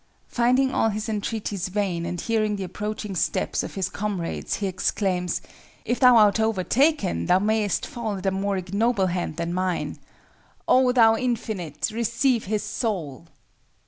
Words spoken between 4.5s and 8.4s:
he exclaims: "If thou art overtaken, thou mayest fall at a